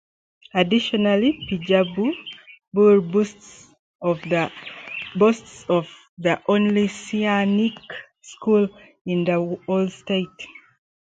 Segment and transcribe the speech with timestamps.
[0.55, 2.15] Additionally Bijapur
[3.13, 3.69] boasts
[4.01, 4.19] of
[6.17, 7.77] the only Sainik
[8.19, 8.67] school
[9.05, 10.47] in the whole state.